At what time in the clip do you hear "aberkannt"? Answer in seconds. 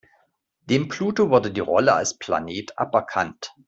2.79-3.53